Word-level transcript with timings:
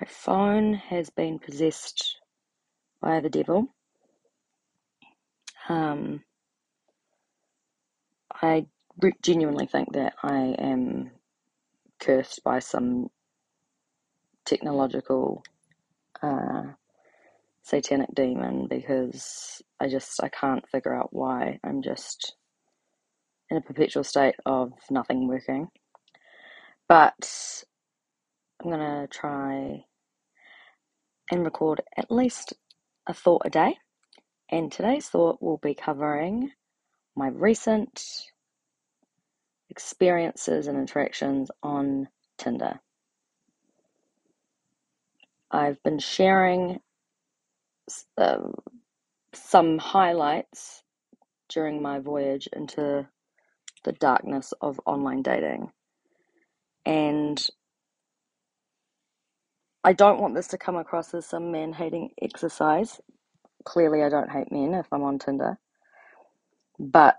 My 0.00 0.06
phone 0.08 0.74
has 0.74 1.10
been 1.10 1.38
possessed 1.38 2.18
by 3.00 3.20
the 3.20 3.28
devil. 3.28 3.66
Um, 5.68 6.22
I 8.40 8.66
genuinely 9.22 9.66
think 9.66 9.92
that 9.92 10.14
I 10.22 10.54
am 10.58 11.10
cursed 12.00 12.42
by 12.42 12.58
some 12.60 13.08
technological 14.46 15.44
uh, 16.22 16.62
satanic 17.62 18.14
demon 18.14 18.66
because 18.68 19.62
I 19.78 19.88
just 19.88 20.22
I 20.22 20.28
can't 20.30 20.68
figure 20.68 20.94
out 20.94 21.12
why 21.12 21.58
I'm 21.64 21.82
just 21.82 22.34
in 23.50 23.58
a 23.58 23.60
perpetual 23.60 24.04
state 24.04 24.36
of 24.46 24.72
nothing 24.90 25.28
working. 25.28 25.68
But 26.88 27.64
I'm 28.62 28.70
gonna 28.70 29.08
try 29.08 29.84
and 31.30 31.44
record 31.44 31.80
at 31.96 32.10
least 32.12 32.52
a 33.08 33.12
thought 33.14 33.42
a 33.44 33.50
day. 33.50 33.78
And 34.50 34.70
today's 34.70 35.08
thought 35.08 35.42
will 35.42 35.56
be 35.56 35.74
covering 35.74 36.52
my 37.16 37.28
recent 37.28 38.04
experiences 39.68 40.68
and 40.68 40.78
interactions 40.78 41.50
on 41.62 42.08
Tinder. 42.38 42.80
I've 45.50 45.82
been 45.82 45.98
sharing 45.98 46.78
uh, 48.16 48.38
some 49.34 49.78
highlights 49.78 50.84
during 51.48 51.82
my 51.82 51.98
voyage 51.98 52.48
into 52.52 53.08
the 53.82 53.92
darkness 53.92 54.54
of 54.60 54.80
online 54.86 55.22
dating. 55.22 55.72
And 56.86 57.44
I 59.84 59.94
don't 59.94 60.20
want 60.20 60.34
this 60.34 60.48
to 60.48 60.58
come 60.58 60.76
across 60.76 61.14
as 61.14 61.26
some 61.26 61.52
man 61.52 61.72
hating 61.74 62.10
exercise. 62.22 63.00
Clearly, 63.64 64.02
I 64.02 64.10
don't 64.10 64.30
hate 64.30 64.52
men 64.52 64.74
if 64.74 64.86
I'm 64.92 65.02
on 65.04 65.18
Tinder. 65.18 65.58
But 66.78 67.16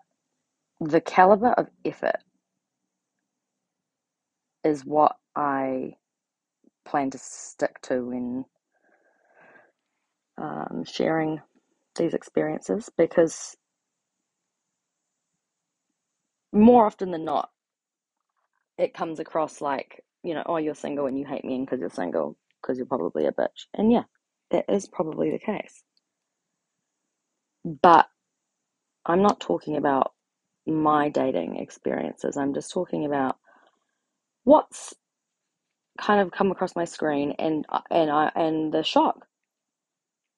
the 0.82 1.02
caliber 1.02 1.54
of 1.54 1.70
effort 1.86 2.18
is 4.64 4.86
what 4.86 5.16
I 5.36 5.96
plan 6.86 7.12
to 7.12 7.20
stick 7.20 7.82
to 7.84 8.06
when 8.08 8.46
um, 10.38 10.84
sharing 10.86 11.42
these 11.98 12.14
experiences 12.16 12.90
because 12.98 13.58
more 16.54 16.86
often 16.88 17.12
than 17.12 17.26
not, 17.26 17.50
it 18.78 18.94
comes 18.94 19.20
across 19.20 19.62
like, 19.62 20.04
you 20.24 20.34
know, 20.36 20.44
oh, 20.48 20.58
you're 20.58 20.76
single 20.76 21.08
and 21.08 21.20
you 21.20 21.26
hate 21.26 21.46
men 21.46 21.66
because 21.66 21.82
you're 21.82 21.90
single 21.90 22.38
because 22.64 22.78
you're 22.80 22.88
probably 22.88 23.28
a 23.28 23.34
bitch. 23.34 23.68
And 23.76 23.92
yeah, 23.94 24.06
that 24.52 24.66
is 24.70 24.88
probably 24.88 25.32
the 25.32 25.40
case. 25.40 25.84
But 27.66 28.08
I'm 29.06 29.24
not 29.24 29.42
talking 29.42 29.78
about 29.78 30.14
my 30.68 31.10
dating 31.10 31.58
experiences. 31.58 32.38
I'm 32.38 32.56
just 32.56 32.72
talking 32.72 33.06
about 33.06 33.38
what's 34.46 34.96
kind 36.00 36.22
of 36.22 36.32
come 36.32 36.52
across 36.52 36.76
my 36.76 36.86
screen 36.86 37.34
and 37.40 37.66
and 37.92 38.12
I 38.12 38.32
and 38.36 38.74
the 38.74 38.84
shock. 38.84 39.28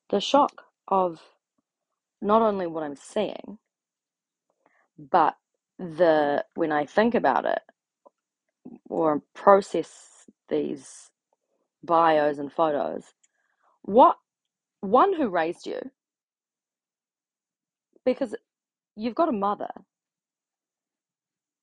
The 0.09 0.22
shock 0.22 0.64
of 0.88 1.22
not 2.22 2.42
only 2.42 2.68
what 2.68 2.84
I'm 2.84 2.98
seeing, 2.98 3.59
but 4.98 5.36
the 5.80 6.46
when 6.56 6.72
I 6.72 6.86
think 6.86 7.16
about 7.16 7.46
it 7.46 7.59
or 8.90 9.22
process 9.36 10.26
these 10.50 11.09
bios 11.86 12.39
and 12.39 12.52
photos, 12.52 13.03
what 13.83 14.17
one 14.81 15.14
who 15.16 15.30
raised 15.30 15.67
you? 15.67 15.80
Because 18.05 18.35
you've 18.96 19.16
got 19.16 19.29
a 19.29 19.34
mother. 19.34 19.72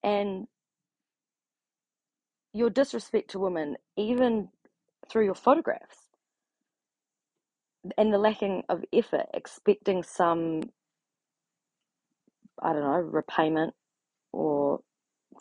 And 0.04 0.46
your 2.54 2.70
disrespect 2.70 3.30
to 3.32 3.40
women 3.40 3.78
even 3.98 4.50
through 5.10 5.26
your 5.26 5.36
photographs 5.36 5.98
and 7.98 8.12
the 8.12 8.18
lacking 8.18 8.62
of 8.68 8.84
effort 8.92 9.26
expecting 9.34 10.02
some 10.02 10.62
i 12.62 12.72
don't 12.72 12.82
know 12.82 12.90
repayment 13.00 13.74
or 14.32 14.80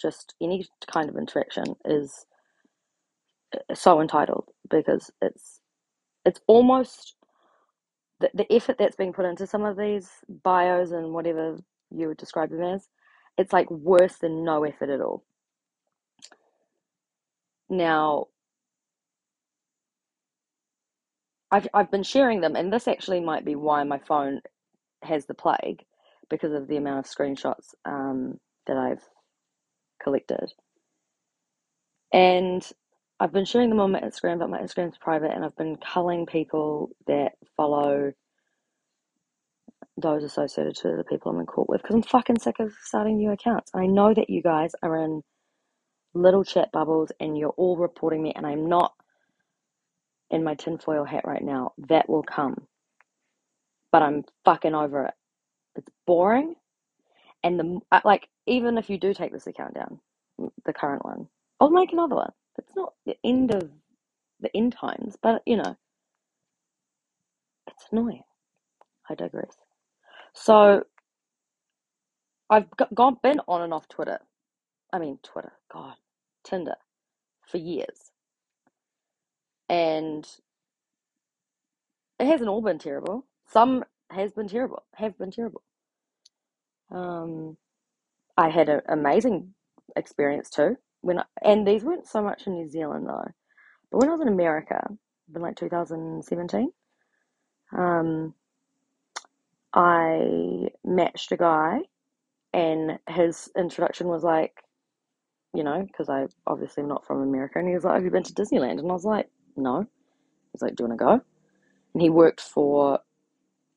just 0.01 0.35
any 0.41 0.67
kind 0.87 1.09
of 1.09 1.17
interaction 1.17 1.65
is 1.85 2.25
uh, 3.55 3.75
so 3.75 4.01
entitled 4.01 4.45
because 4.71 5.11
it's 5.21 5.61
it's 6.25 6.41
almost 6.47 7.15
the, 8.21 8.29
the 8.33 8.51
effort 8.53 8.77
that's 8.79 8.95
being 8.97 9.13
put 9.13 9.25
into 9.25 9.47
some 9.47 9.63
of 9.65 9.77
these 9.77 10.09
bios 10.43 10.91
and 10.91 11.13
whatever 11.13 11.57
you 11.91 12.07
would 12.09 12.17
describe 12.17 12.51
them 12.51 12.63
as 12.63 12.89
it's 13.37 13.53
like 13.53 13.69
worse 13.71 14.17
than 14.17 14.43
no 14.45 14.63
effort 14.65 14.89
at 14.89 15.01
all. 15.01 15.23
Now 17.69 18.27
I've, 21.51 21.67
I've 21.73 21.91
been 21.91 22.03
sharing 22.03 22.41
them 22.41 22.55
and 22.55 22.71
this 22.73 22.87
actually 22.87 23.21
might 23.21 23.45
be 23.45 23.55
why 23.55 23.83
my 23.83 23.99
phone 23.99 24.41
has 25.03 25.25
the 25.25 25.33
plague 25.33 25.85
because 26.29 26.53
of 26.53 26.67
the 26.67 26.77
amount 26.77 27.05
of 27.05 27.11
screenshots 27.11 27.75
um, 27.85 28.39
that 28.67 28.77
I've 28.77 29.03
collected. 30.01 30.51
And 32.13 32.67
I've 33.21 33.33
been 33.33 33.45
sharing 33.45 33.69
them 33.71 33.81
on 33.81 33.93
my 33.93 34.01
Instagram, 34.01 34.39
but 34.41 34.51
my 34.51 34.61
Instagram's 34.61 34.99
private, 34.99 35.31
and 35.33 35.45
I've 35.45 35.57
been 35.57 35.77
culling 35.77 36.27
people 36.27 36.91
that 37.07 37.33
follow 37.57 38.13
those 39.97 40.23
associated 40.23 40.75
to 40.77 40.97
the 40.97 41.03
people 41.05 41.31
I'm 41.31 41.39
in 41.39 41.45
court 41.47 41.69
with 41.69 41.81
because 41.83 41.95
I'm 41.95 42.03
fucking 42.03 42.39
sick 42.39 42.57
of 42.59 42.73
starting 42.83 43.17
new 43.17 43.31
accounts. 43.31 43.71
I 43.75 43.87
know 43.87 44.13
that 44.13 44.29
you 44.29 44.41
guys 44.43 44.71
are 44.83 44.97
in 45.03 45.23
little 46.13 46.43
chat 46.45 46.71
bubbles 46.73 47.11
and 47.19 47.37
you're 47.37 47.51
all 47.57 47.77
reporting 47.77 48.23
me, 48.23 48.33
and 48.35 48.47
I'm 48.47 48.69
not 48.69 48.93
in 50.31 50.43
my 50.43 50.55
tinfoil 50.55 51.05
hat 51.05 51.25
right 51.25 51.43
now. 51.43 51.73
That 51.89 52.09
will 52.09 52.23
come, 52.23 52.67
but 53.91 54.03
I'm 54.03 54.25
fucking 54.45 54.75
over 54.75 55.05
it. 55.07 55.15
It's 55.77 55.89
boring, 56.07 56.55
and 57.43 57.59
the 57.59 57.79
like. 58.05 58.29
Even 58.47 58.77
if 58.77 58.89
you 58.89 58.97
do 58.99 59.13
take 59.13 59.31
this 59.33 59.47
account 59.47 59.75
down, 59.75 59.99
the 60.65 60.73
current 60.73 61.05
one, 61.05 61.27
I'll 61.59 61.69
make 61.71 61.93
another 61.93 62.15
one. 62.15 62.31
It's 62.57 62.75
not 62.75 62.93
the 63.05 63.17
end 63.23 63.53
of 63.53 63.69
the 64.41 64.55
end 64.55 64.73
times, 64.73 65.17
but 65.21 65.41
you 65.45 65.57
know, 65.57 65.77
it's 67.67 67.87
annoying. 67.91 68.23
I 69.09 69.15
digress. 69.15 69.55
So 70.33 70.83
I've 72.49 72.67
gone 72.93 73.17
been 73.23 73.41
on 73.47 73.61
and 73.61 73.73
off 73.73 73.87
Twitter. 73.89 74.19
I 74.93 74.99
mean 74.99 75.19
Twitter, 75.23 75.53
God, 75.71 75.95
Tinder, 76.43 76.75
for 77.47 77.57
years, 77.57 78.11
and 79.69 80.27
it 82.19 82.27
hasn't 82.27 82.49
all 82.49 82.61
been 82.61 82.79
terrible. 82.79 83.25
Some 83.47 83.83
has 84.11 84.31
been 84.33 84.47
terrible, 84.47 84.83
have 84.95 85.17
been 85.17 85.31
terrible. 85.31 85.63
Um, 86.91 87.57
I 88.37 88.49
had 88.49 88.69
an 88.69 88.81
amazing 88.89 89.53
experience 89.95 90.49
too 90.49 90.77
when 91.01 91.19
I, 91.19 91.23
and 91.41 91.67
these 91.67 91.83
weren't 91.83 92.07
so 92.07 92.21
much 92.21 92.47
in 92.47 92.53
New 92.53 92.69
Zealand 92.69 93.07
though, 93.07 93.27
but 93.91 93.97
when 93.99 94.09
I 94.09 94.11
was 94.11 94.21
in 94.21 94.27
America, 94.27 94.81
in 95.35 95.41
like 95.41 95.55
2017, 95.55 96.71
um, 97.77 98.33
I 99.73 100.69
matched 100.83 101.31
a 101.31 101.37
guy, 101.37 101.79
and 102.53 102.99
his 103.09 103.49
introduction 103.57 104.07
was 104.07 104.23
like, 104.23 104.63
you 105.53 105.63
know, 105.63 105.83
because 105.83 106.09
I 106.09 106.27
obviously 106.47 106.83
am 106.83 106.89
not 106.89 107.05
from 107.05 107.21
America, 107.21 107.59
and 107.59 107.67
he 107.67 107.73
was 107.73 107.83
like, 107.83 107.95
"Have 107.95 108.03
you 108.03 108.11
been 108.11 108.23
to 108.23 108.33
Disneyland?" 108.33 108.79
And 108.79 108.89
I 108.89 108.93
was 108.93 109.05
like, 109.05 109.29
"No." 109.55 109.85
He's 110.51 110.61
like, 110.61 110.75
"Do 110.75 110.83
you 110.83 110.89
want 110.89 110.99
to 110.99 111.05
go?" 111.05 111.21
And 111.93 112.01
he 112.01 112.09
worked 112.09 112.41
for 112.41 112.99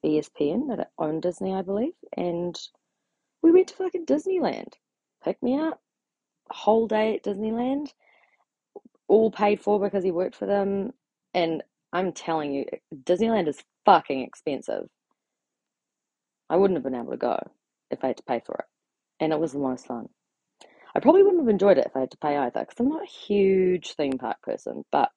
ESPN 0.04 0.68
that 0.68 0.90
owned 0.98 1.22
Disney, 1.22 1.54
I 1.54 1.62
believe, 1.62 1.94
and 2.16 2.58
we 3.42 3.52
went 3.52 3.68
to 3.68 3.74
fucking 3.74 4.06
Disneyland. 4.06 4.74
Pick 5.22 5.42
me 5.42 5.58
up, 5.58 5.80
whole 6.50 6.86
day 6.86 7.16
at 7.16 7.24
Disneyland, 7.24 7.88
all 9.08 9.30
paid 9.30 9.60
for 9.60 9.80
because 9.80 10.04
he 10.04 10.10
worked 10.10 10.36
for 10.36 10.46
them. 10.46 10.92
And 11.32 11.62
I'm 11.92 12.12
telling 12.12 12.52
you, 12.52 12.66
Disneyland 12.94 13.48
is 13.48 13.62
fucking 13.84 14.22
expensive. 14.22 14.88
I 16.50 16.56
wouldn't 16.56 16.76
have 16.76 16.84
been 16.84 16.94
able 16.94 17.12
to 17.12 17.16
go 17.16 17.38
if 17.90 18.02
I 18.04 18.08
had 18.08 18.16
to 18.18 18.22
pay 18.24 18.40
for 18.44 18.54
it. 18.56 18.66
And 19.20 19.32
it 19.32 19.40
was 19.40 19.52
the 19.52 19.58
most 19.58 19.86
fun. 19.86 20.08
I 20.94 21.00
probably 21.00 21.22
wouldn't 21.22 21.42
have 21.42 21.48
enjoyed 21.48 21.78
it 21.78 21.86
if 21.86 21.96
I 21.96 22.00
had 22.00 22.10
to 22.12 22.18
pay 22.18 22.36
either 22.36 22.60
because 22.60 22.78
I'm 22.78 22.88
not 22.88 23.02
a 23.02 23.06
huge 23.06 23.94
theme 23.94 24.18
park 24.18 24.40
person, 24.42 24.84
but 24.92 25.10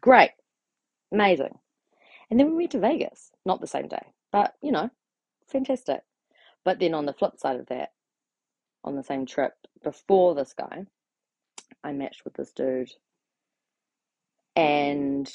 great, 0.00 0.30
amazing. 1.12 1.58
And 2.30 2.40
then 2.40 2.50
we 2.50 2.56
went 2.56 2.70
to 2.72 2.80
Vegas, 2.80 3.30
not 3.44 3.60
the 3.60 3.66
same 3.66 3.88
day, 3.88 4.06
but 4.30 4.54
you 4.62 4.72
know, 4.72 4.88
fantastic. 5.48 6.00
But 6.64 6.78
then 6.78 6.94
on 6.94 7.04
the 7.04 7.12
flip 7.12 7.38
side 7.38 7.60
of 7.60 7.66
that, 7.66 7.90
on 8.84 8.96
the 8.96 9.02
same 9.02 9.26
trip 9.26 9.54
before 9.82 10.34
this 10.34 10.54
guy, 10.54 10.86
I 11.84 11.92
matched 11.92 12.24
with 12.24 12.34
this 12.34 12.52
dude 12.52 12.90
and 14.54 15.32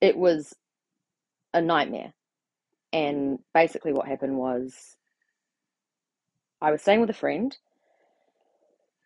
it 0.00 0.16
was 0.16 0.54
a 1.52 1.60
nightmare. 1.60 2.12
And 2.92 3.38
basically, 3.52 3.92
what 3.92 4.06
happened 4.06 4.36
was 4.36 4.96
I 6.60 6.70
was 6.70 6.82
staying 6.82 7.00
with 7.00 7.10
a 7.10 7.14
friend, 7.14 7.56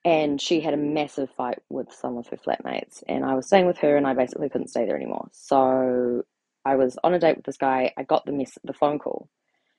and 0.05 0.41
she 0.41 0.61
had 0.61 0.75
a 0.75 0.79
massive 0.79 1.31
fight 1.31 1.59
with 1.69 1.93
some 1.93 2.17
of 2.17 2.27
her 2.29 2.37
flatmates. 2.37 3.03
And 3.09 3.25
I 3.25 3.35
was 3.35 3.47
staying 3.47 3.67
with 3.67 3.79
her, 3.79 3.97
and 3.97 4.07
I 4.07 4.15
basically 4.15 4.49
couldn't 4.49 4.69
stay 4.69 4.85
there 4.85 4.97
anymore. 4.97 5.29
So 5.33 6.25
I 6.65 6.77
was 6.77 6.99
on 7.03 7.15
a 7.15 7.19
date 7.19 7.37
with 7.37 7.47
this 7.47 7.57
guy. 7.57 7.93
I 7.97 8.03
got 8.03 8.27
the 8.27 8.33
mess, 8.33 8.59
the 8.63 8.73
phone 8.73 8.99
call, 8.99 9.29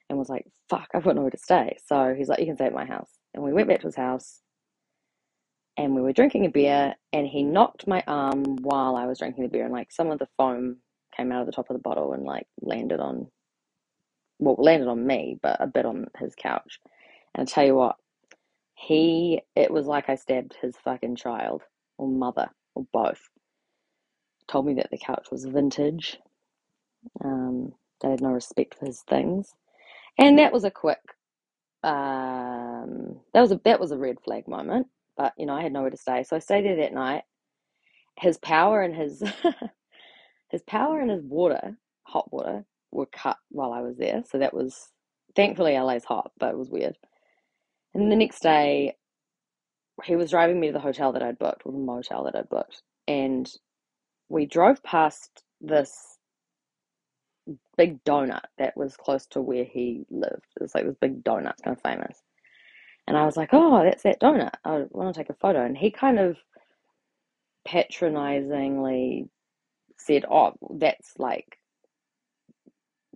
and 0.10 0.20
was 0.20 0.30
like, 0.30 0.46
"Fuck, 0.70 0.90
I've 0.94 1.04
got 1.04 1.16
nowhere 1.16 1.32
to 1.32 1.38
stay." 1.38 1.78
So 1.86 2.16
he's 2.18 2.30
like, 2.30 2.40
"You 2.40 2.48
can 2.48 2.58
stay 2.58 2.66
at 2.68 2.74
my 2.74 2.86
house." 2.86 3.12
And 3.34 3.44
we 3.44 3.54
went 3.54 3.70
back 3.70 3.82
to 3.82 3.88
his 3.88 3.96
house, 3.96 4.42
and 5.78 5.96
we 5.96 6.02
were 6.02 6.14
drinking 6.14 6.46
a 6.46 6.50
beer, 6.50 6.96
and 7.14 7.28
he 7.28 7.44
knocked 7.44 7.88
my 7.88 8.04
arm 8.08 8.58
while 8.62 8.96
I 8.96 9.06
was 9.08 9.20
drinking 9.20 9.44
the 9.44 9.50
beer, 9.50 9.66
and 9.66 9.74
like 9.74 9.92
some 9.92 10.12
of 10.12 10.20
the 10.20 10.30
foam 10.38 10.78
came 11.16 11.32
out 11.32 11.42
of 11.42 11.48
the 11.48 11.54
top 11.54 11.70
of 11.70 11.76
the 11.76 11.82
bottle 11.84 12.14
and 12.14 12.24
like 12.26 12.48
landed 12.62 13.00
on, 13.00 13.28
well, 14.40 14.56
landed 14.60 14.88
on 14.90 15.06
me, 15.08 15.38
but 15.42 15.58
a 15.62 15.68
bit 15.68 15.86
on 15.86 16.08
his 16.20 16.36
couch. 16.36 16.80
And 17.36 17.48
I 17.50 17.52
tell 17.52 17.66
you 17.66 17.76
what, 17.76 17.98
he, 18.76 19.42
it 19.56 19.72
was 19.72 19.88
like 19.88 20.10
I 20.10 20.16
stabbed 20.16 20.56
his 20.62 20.76
fucking 20.84 21.18
child 21.18 21.64
or 21.98 22.08
mother 22.08 22.50
or 22.76 22.86
both. 22.94 23.22
Told 24.48 24.66
me 24.68 24.76
that 24.76 24.90
the 24.92 24.98
couch 25.00 25.28
was 25.32 25.46
vintage. 25.46 26.20
Um, 27.24 27.74
they 28.02 28.10
had 28.12 28.22
no 28.22 28.30
respect 28.32 28.76
for 28.80 28.86
his 28.88 29.02
things, 29.10 29.54
and 30.20 30.40
that 30.40 30.54
was 30.54 30.66
a 30.66 30.72
quick. 30.72 31.00
Um, 31.84 33.22
that 33.34 33.42
was 33.42 33.52
a 33.54 33.62
that 33.66 33.80
was 33.82 33.92
a 33.92 33.98
red 34.00 34.18
flag 34.24 34.48
moment. 34.48 34.88
But 35.18 35.34
you 35.38 35.46
know, 35.48 35.56
I 35.56 35.64
had 35.64 35.74
nowhere 35.74 35.92
to 35.92 35.98
stay, 35.98 36.24
so 36.24 36.36
I 36.38 36.40
stayed 36.40 36.66
there 36.66 36.78
that 36.78 36.94
night. 36.94 37.24
His 38.20 38.38
power 38.40 38.82
and 38.82 38.96
his 38.96 39.24
his 40.50 40.64
power 40.64 41.00
and 41.00 41.12
his 41.12 41.24
water, 41.24 41.78
hot 42.04 42.32
water, 42.34 42.66
were 42.92 43.08
cut 43.08 43.38
while 43.50 43.74
I 43.74 43.82
was 43.82 43.98
there. 43.98 44.24
So 44.30 44.40
that 44.40 44.54
was 44.54 44.78
thankfully 45.36 45.80
LA's 45.80 46.06
hot, 46.06 46.32
but 46.40 46.52
it 46.52 46.58
was 46.58 46.70
weird. 46.72 46.98
And 47.96 48.12
the 48.12 48.16
next 48.18 48.42
day, 48.44 48.98
he 50.06 50.16
was 50.16 50.32
driving 50.32 50.60
me 50.60 50.68
to 50.68 50.74
the 50.74 50.80
hotel 50.80 51.14
that 51.14 51.24
I'd 51.24 51.40
booked, 51.40 51.64
or 51.66 51.74
the 51.74 51.80
motel 51.80 52.26
that 52.26 52.36
I'd 52.36 52.50
booked, 52.50 52.84
and 53.08 53.50
we 54.30 54.46
drove 54.46 54.84
past 54.84 55.44
this 55.62 55.92
big 57.78 58.04
donut 58.04 58.44
that 58.58 58.76
was 58.78 58.98
close 58.98 59.26
to 59.28 59.42
where 59.42 59.64
he 59.64 60.06
lived. 60.10 60.46
It 60.56 60.62
was 60.62 60.76
like 60.76 60.86
this 60.86 60.96
big 61.00 61.24
donut, 61.24 61.62
kind 61.64 61.76
of 61.76 61.82
famous. 61.82 62.22
And 63.08 63.18
I 63.18 63.26
was 63.26 63.38
like, 63.38 63.50
oh, 63.54 63.84
that's 63.84 64.04
that 64.04 64.22
donut. 64.22 64.54
I 64.64 64.86
want 64.92 65.14
to 65.14 65.20
take 65.20 65.30
a 65.30 65.34
photo. 65.34 65.66
And 65.66 65.78
he 65.78 65.90
kind 65.92 66.20
of 66.20 66.38
patronizingly 67.68 69.30
said, 69.98 70.26
oh, 70.30 70.54
that's 70.76 71.14
like 71.18 71.58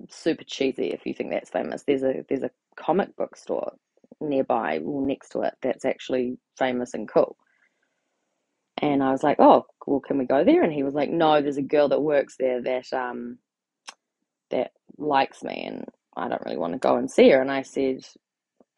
super 0.10 0.44
cheesy 0.44 0.88
if 0.88 1.06
you 1.06 1.14
think 1.14 1.32
that's 1.32 1.50
famous. 1.50 1.84
There's 1.84 2.04
a 2.04 2.26
there's 2.28 2.44
a 2.44 2.52
comic 2.76 3.16
book 3.16 3.36
store 3.38 3.74
nearby, 4.20 4.80
or 4.80 5.06
next 5.06 5.30
to 5.30 5.42
it, 5.42 5.54
that's 5.62 5.86
actually 5.86 6.38
famous 6.58 6.94
and 6.94 7.08
cool. 7.08 7.38
And 8.82 9.04
I 9.04 9.12
was 9.12 9.24
like, 9.24 9.38
oh, 9.40 9.66
well, 9.86 10.00
can 10.00 10.18
we 10.18 10.26
go 10.26 10.44
there? 10.44 10.64
And 10.64 10.74
he 10.74 10.84
was 10.84 10.94
like, 10.94 11.10
no, 11.10 11.42
there's 11.42 11.58
a 11.58 11.62
girl 11.62 11.90
that 11.90 12.02
works 12.02 12.36
there 12.38 12.62
that 12.62 12.92
um 12.94 13.38
that 14.54 14.72
likes 14.98 15.44
me, 15.44 15.64
and 15.68 15.86
I 16.16 16.30
don't 16.30 16.42
really 16.46 16.58
want 16.58 16.74
to 16.74 16.80
go 16.80 16.96
and 16.96 17.10
see 17.10 17.30
her. 17.30 17.42
And 17.42 17.52
I 17.52 17.64
said, 17.64 18.06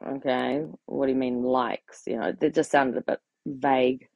okay, 0.06 0.64
what 0.86 1.06
do 1.06 1.12
you 1.12 1.18
mean 1.18 1.44
likes? 1.44 2.04
You 2.08 2.18
know, 2.18 2.34
it 2.42 2.56
just 2.56 2.72
sounded 2.72 2.98
a 2.98 3.02
bit 3.02 3.20
vague. 3.46 4.08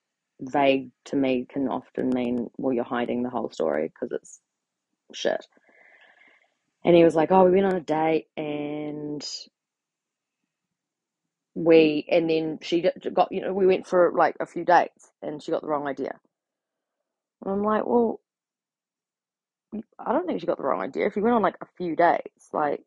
Vague 0.42 0.92
to 1.06 1.18
me 1.18 1.46
can 1.52 1.68
often 1.68 2.10
mean, 2.10 2.50
well, 2.58 2.74
you're 2.74 2.86
hiding 2.86 3.24
the 3.24 3.30
whole 3.30 3.50
story 3.50 3.92
because 3.94 4.12
it's 4.14 4.40
shit. 5.14 5.46
And 6.86 6.96
he 6.96 7.04
was 7.04 7.14
like, 7.14 7.32
oh, 7.32 7.44
we 7.44 7.52
went 7.52 7.66
on 7.66 7.76
a 7.76 7.82
date 7.82 8.28
and 8.38 9.22
we, 11.56 12.06
and 12.10 12.30
then 12.30 12.60
she 12.62 12.82
got, 13.14 13.32
you 13.32 13.42
know, 13.42 13.54
we 13.54 13.68
went 13.68 13.86
for 13.86 14.14
like 14.16 14.38
a 14.40 14.46
few 14.46 14.64
dates 14.64 15.12
and 15.22 15.44
she 15.44 15.52
got 15.52 15.62
the 15.62 15.68
wrong 15.68 15.88
idea. 15.88 16.18
And 17.44 17.54
I'm 17.54 17.64
like, 17.64 17.86
well, 17.86 18.22
I 19.74 20.14
don't 20.14 20.26
think 20.28 20.40
she 20.42 20.48
got 20.48 20.58
the 20.58 20.64
wrong 20.64 20.82
idea. 20.82 21.08
If 21.08 21.16
you 21.16 21.24
went 21.24 21.36
on 21.36 21.42
like 21.42 21.58
a 21.62 21.68
few 21.78 21.96
dates, 21.96 22.50
like, 22.54 22.84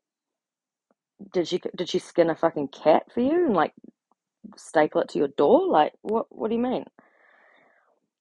did 1.32 1.49
she 1.49 1.61
did 1.76 1.88
she 1.88 1.99
skin 1.99 2.31
a 2.31 2.34
fucking 2.34 2.69
cat 2.69 3.05
for 3.12 3.20
you 3.20 3.46
and 3.46 3.55
like 3.55 3.73
staple 4.56 5.02
it 5.02 5.08
to 5.11 5.19
your 5.19 5.29
door? 5.29 5.67
Like, 5.69 5.93
what 6.02 6.26
what 6.31 6.49
do 6.49 6.56
you 6.56 6.62
mean? 6.62 6.84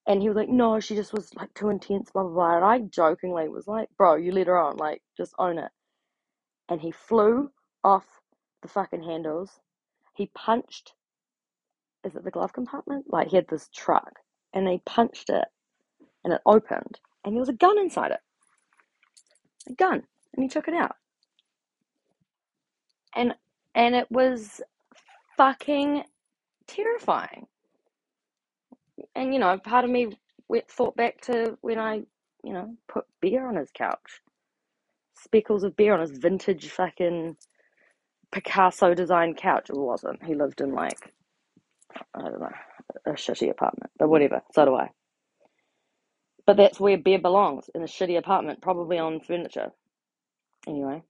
And 0.07 0.21
he 0.21 0.29
was 0.29 0.35
like, 0.35 0.49
no, 0.49 0.79
she 0.79 0.95
just 0.95 1.13
was 1.13 1.33
like 1.35 1.53
too 1.53 1.69
intense, 1.69 2.11
blah 2.11 2.23
blah 2.23 2.33
blah. 2.33 2.55
And 2.57 2.65
I 2.65 2.79
jokingly 2.79 3.49
was 3.49 3.67
like, 3.67 3.89
bro, 3.97 4.15
you 4.15 4.31
let 4.31 4.47
her 4.47 4.57
on, 4.57 4.77
like, 4.77 5.01
just 5.17 5.33
own 5.39 5.59
it. 5.59 5.71
And 6.69 6.81
he 6.81 6.91
flew 6.91 7.51
off 7.83 8.05
the 8.61 8.67
fucking 8.67 9.03
handles. 9.03 9.59
He 10.15 10.31
punched. 10.35 10.93
Is 12.03 12.15
it 12.15 12.23
the 12.23 12.31
glove 12.31 12.53
compartment? 12.53 13.05
Like 13.09 13.29
he 13.29 13.35
had 13.35 13.47
this 13.47 13.69
truck, 13.75 14.19
and 14.53 14.67
he 14.67 14.81
punched 14.85 15.29
it, 15.29 15.45
and 16.23 16.33
it 16.33 16.41
opened, 16.45 16.99
and 17.23 17.35
there 17.35 17.39
was 17.39 17.49
a 17.49 17.53
gun 17.53 17.77
inside 17.77 18.11
it. 18.11 18.19
A 19.69 19.73
gun, 19.73 20.03
and 20.33 20.43
he 20.43 20.47
took 20.49 20.67
it 20.67 20.73
out. 20.73 20.95
And 23.15 23.33
and 23.75 23.95
it 23.95 24.07
was 24.11 24.61
fucking 25.37 26.03
terrifying. 26.67 27.47
And 29.15 29.33
you 29.33 29.39
know, 29.39 29.57
part 29.57 29.85
of 29.85 29.91
me 29.91 30.17
went, 30.47 30.69
thought 30.69 30.95
back 30.95 31.21
to 31.21 31.57
when 31.61 31.79
I, 31.79 32.03
you 32.43 32.53
know, 32.53 32.75
put 32.87 33.05
beer 33.21 33.47
on 33.47 33.55
his 33.55 33.69
couch, 33.73 34.21
speckles 35.17 35.63
of 35.63 35.75
beer 35.75 35.93
on 35.93 36.01
his 36.01 36.17
vintage 36.17 36.69
fucking 36.69 37.37
Picasso 38.31 38.93
designed 38.93 39.37
couch. 39.37 39.69
It 39.69 39.77
wasn't. 39.77 40.23
He 40.23 40.35
lived 40.35 40.61
in 40.61 40.73
like 40.73 41.13
I 42.15 42.21
don't 42.21 42.39
know 42.39 42.51
a 43.05 43.11
shitty 43.11 43.49
apartment, 43.49 43.91
but 43.97 44.09
whatever. 44.09 44.41
So 44.53 44.65
do 44.65 44.75
I. 44.75 44.89
But 46.45 46.57
that's 46.57 46.79
where 46.79 46.97
beer 46.97 47.19
belongs 47.19 47.69
in 47.75 47.83
a 47.83 47.87
shitty 47.87 48.17
apartment, 48.17 48.61
probably 48.61 48.99
on 48.99 49.21
furniture. 49.21 49.71
Anyway. 50.67 51.03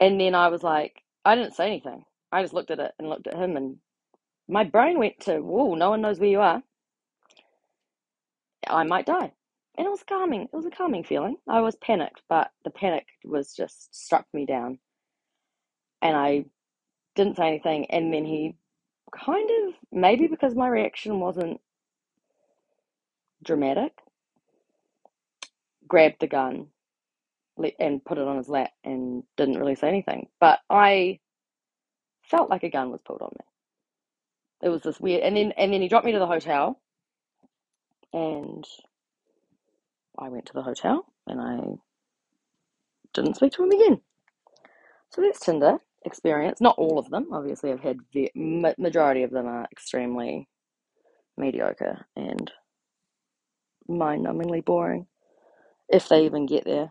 And 0.00 0.20
then 0.20 0.34
I 0.34 0.48
was 0.48 0.62
like, 0.62 1.02
I 1.24 1.34
didn't 1.34 1.54
say 1.54 1.66
anything. 1.66 2.04
I 2.32 2.42
just 2.42 2.54
looked 2.54 2.70
at 2.70 2.80
it 2.80 2.92
and 2.98 3.08
looked 3.08 3.26
at 3.26 3.36
him, 3.36 3.56
and 3.56 3.76
my 4.48 4.64
brain 4.64 4.98
went 4.98 5.20
to, 5.20 5.40
whoa, 5.40 5.74
no 5.74 5.90
one 5.90 6.02
knows 6.02 6.20
where 6.20 6.28
you 6.30 6.40
are. 6.40 6.62
I 8.68 8.84
might 8.84 9.06
die. 9.06 9.32
And 9.76 9.86
it 9.86 9.90
was 9.90 10.04
calming. 10.08 10.42
It 10.44 10.56
was 10.56 10.66
a 10.66 10.70
calming 10.70 11.04
feeling. 11.04 11.36
I 11.48 11.60
was 11.62 11.76
panicked, 11.76 12.22
but 12.28 12.50
the 12.64 12.70
panic 12.70 13.06
was 13.24 13.54
just 13.54 13.94
struck 13.94 14.26
me 14.34 14.46
down. 14.46 14.78
And 16.02 16.16
I 16.16 16.46
didn't 17.16 17.36
say 17.36 17.48
anything. 17.48 17.86
And 17.90 18.12
then 18.12 18.24
he 18.24 18.56
kind 19.16 19.50
of, 19.68 19.74
maybe 19.92 20.28
because 20.28 20.54
my 20.54 20.68
reaction 20.68 21.20
wasn't 21.20 21.60
dramatic, 23.44 23.92
grabbed 25.88 26.20
the 26.20 26.26
gun 26.28 26.68
and 27.78 28.04
put 28.04 28.18
it 28.18 28.26
on 28.28 28.36
his 28.38 28.48
lap 28.48 28.70
and 28.84 29.24
didn't 29.36 29.58
really 29.58 29.76
say 29.76 29.88
anything. 29.88 30.28
But 30.40 30.60
I 30.70 31.20
felt 32.22 32.50
like 32.50 32.64
a 32.64 32.70
gun 32.70 32.90
was 32.90 33.02
pulled 33.02 33.22
on 33.22 33.30
me. 33.38 33.44
It 34.62 34.70
was 34.70 34.82
this 34.82 35.00
weird, 35.00 35.22
and 35.22 35.36
then 35.36 35.52
and 35.56 35.72
then 35.72 35.82
he 35.82 35.88
dropped 35.88 36.06
me 36.06 36.12
to 36.12 36.18
the 36.18 36.26
hotel, 36.26 36.80
and 38.12 38.64
I 40.18 40.28
went 40.28 40.46
to 40.46 40.52
the 40.52 40.62
hotel 40.62 41.06
and 41.26 41.40
I 41.40 41.60
didn't 43.14 43.36
speak 43.36 43.52
to 43.54 43.64
him 43.64 43.70
again. 43.70 44.00
So 45.10 45.22
that's 45.22 45.40
Tinder 45.40 45.78
experience. 46.04 46.60
Not 46.60 46.78
all 46.78 46.98
of 46.98 47.10
them, 47.10 47.28
obviously. 47.32 47.72
I've 47.72 47.80
had 47.80 47.98
the 48.12 48.30
majority 48.78 49.22
of 49.22 49.30
them 49.30 49.46
are 49.46 49.66
extremely 49.72 50.48
mediocre 51.36 52.06
and 52.16 52.50
mind-numbingly 53.88 54.64
boring, 54.64 55.06
if 55.88 56.08
they 56.08 56.24
even 56.24 56.46
get 56.46 56.64
there 56.64 56.90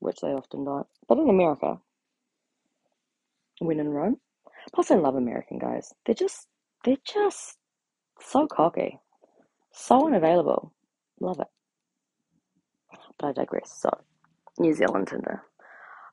which 0.00 0.20
they 0.20 0.28
often 0.28 0.64
don't. 0.64 0.86
But 1.08 1.18
in 1.18 1.28
America, 1.28 1.78
when 3.60 3.80
in 3.80 3.88
Rome, 3.88 4.18
plus 4.74 4.90
I 4.90 4.96
love 4.96 5.16
American 5.16 5.58
guys. 5.58 5.92
They're 6.04 6.14
just, 6.14 6.48
they're 6.84 6.96
just 7.06 7.58
so 8.20 8.46
cocky, 8.46 8.98
so 9.72 10.06
unavailable. 10.06 10.72
Love 11.20 11.40
it. 11.40 11.48
But 13.18 13.28
I 13.28 13.32
digress. 13.32 13.78
So, 13.80 13.90
New 14.58 14.74
Zealand 14.74 15.08
Tinder. 15.08 15.42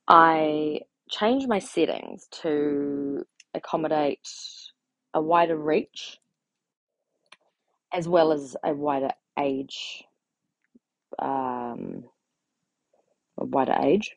I 0.08 0.82
changed 1.10 1.48
my 1.50 1.60
settings 1.60 2.28
to 2.44 3.24
accommodate 3.54 4.28
a 5.14 5.22
wider 5.22 5.58
reach 5.58 6.20
as 7.94 8.08
well 8.08 8.32
as 8.32 8.58
a 8.64 8.74
wider 8.74 9.12
age 9.40 10.06
um, 11.20 12.04
a 13.38 13.46
wider 13.46 13.76
age, 13.82 14.16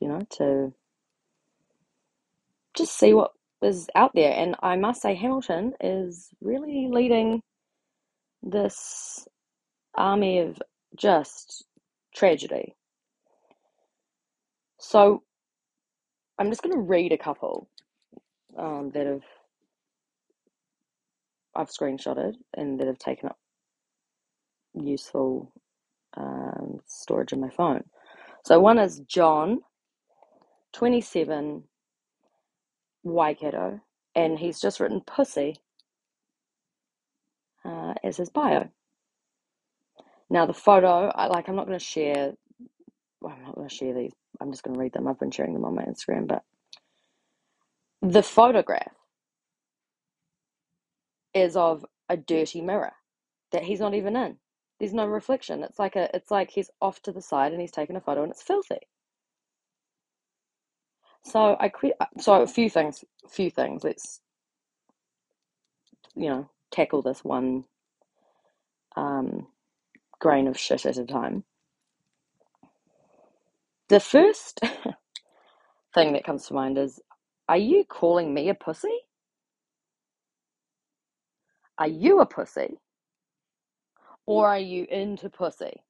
you 0.00 0.08
know, 0.08 0.20
to 0.38 0.72
just 2.76 2.96
see 2.98 3.14
what 3.14 3.32
is 3.62 3.88
out 3.94 4.12
there. 4.14 4.32
And 4.32 4.56
I 4.62 4.76
must 4.76 5.02
say, 5.02 5.14
Hamilton 5.14 5.74
is 5.80 6.30
really 6.40 6.88
leading 6.90 7.42
this 8.42 9.26
army 9.94 10.40
of 10.40 10.60
just 10.96 11.64
tragedy. 12.14 12.74
So 14.78 15.22
I'm 16.38 16.50
just 16.50 16.62
going 16.62 16.74
to 16.74 16.80
read 16.80 17.12
a 17.12 17.18
couple 17.18 17.68
um, 18.58 18.90
that 18.94 19.06
have 19.06 19.22
I've 21.56 21.70
screenshotted 21.70 22.34
and 22.56 22.80
that 22.80 22.86
have 22.88 22.98
taken 22.98 23.30
up 23.30 23.38
useful 24.74 25.52
um, 26.16 26.80
storage 26.86 27.32
in 27.32 27.40
my 27.40 27.50
phone. 27.50 27.84
So 28.44 28.60
one 28.60 28.78
is 28.78 29.00
John, 29.00 29.60
27, 30.74 31.64
Waikato, 33.04 33.80
and 34.14 34.38
he's 34.38 34.60
just 34.60 34.80
written 34.80 35.02
pussy 35.06 35.56
uh, 37.64 37.94
as 38.04 38.16
his 38.18 38.30
bio. 38.30 38.70
Now 40.30 40.46
the 40.46 40.54
photo, 40.54 41.10
I 41.14 41.26
like. 41.26 41.48
I'm 41.48 41.56
not 41.56 41.66
going 41.66 41.78
to 41.78 41.84
share. 41.84 42.34
Well, 43.20 43.34
I'm 43.36 43.44
not 43.44 43.54
going 43.56 43.68
to 43.68 43.74
share 43.74 43.94
these. 43.94 44.12
I'm 44.40 44.50
just 44.52 44.62
going 44.64 44.74
to 44.74 44.80
read 44.80 44.92
them. 44.94 45.08
I've 45.08 45.20
been 45.20 45.30
sharing 45.30 45.54
them 45.54 45.64
on 45.64 45.74
my 45.74 45.84
Instagram, 45.84 46.26
but 46.28 46.42
the 48.02 48.22
photograph 48.22 48.92
is 51.34 51.56
of 51.56 51.84
a 52.08 52.16
dirty 52.16 52.62
mirror 52.62 52.92
that 53.52 53.64
he's 53.64 53.80
not 53.80 53.94
even 53.94 54.16
in. 54.16 54.38
There's 54.80 54.94
no 54.94 55.06
reflection. 55.06 55.64
It's 55.64 55.78
like 55.78 55.96
a. 55.96 56.14
It's 56.16 56.30
like 56.30 56.50
he's 56.50 56.70
off 56.82 57.02
to 57.02 57.12
the 57.12 57.22
side 57.22 57.52
and 57.52 57.60
he's 57.60 57.72
taken 57.72 57.96
a 57.96 58.00
photo 58.02 58.22
and 58.22 58.32
it's 58.32 58.42
filthy. 58.42 58.80
So 61.24 61.56
I 61.60 61.68
quit. 61.70 61.94
So 62.20 62.42
a 62.42 62.46
few 62.46 62.70
things. 62.70 63.04
Few 63.28 63.50
things. 63.50 63.84
Let's 63.84 64.20
you 66.16 66.28
know 66.30 66.50
tackle 66.72 67.02
this 67.02 67.24
one 67.24 67.64
um, 68.96 69.48
grain 70.20 70.48
of 70.48 70.58
shit 70.58 70.86
at 70.86 70.98
a 70.98 71.04
time. 71.06 71.44
The 73.88 74.00
first 74.00 74.60
thing 75.94 76.14
that 76.14 76.24
comes 76.24 76.46
to 76.48 76.54
mind 76.54 76.78
is 76.78 77.00
Are 77.48 77.58
you 77.58 77.84
calling 77.84 78.34
me 78.34 78.48
a 78.50 78.54
pussy? 78.54 78.98
Are 81.78 81.88
you 81.88 82.20
a 82.20 82.26
pussy? 82.26 82.78
Or 84.26 84.48
are 84.48 84.58
you 84.58 84.86
into 84.90 85.28
pussy? 85.28 85.82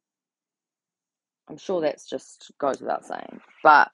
I'm 1.49 1.57
sure 1.57 1.81
that's 1.81 2.09
just 2.09 2.51
goes 2.59 2.81
without 2.81 3.05
saying. 3.05 3.41
But 3.63 3.91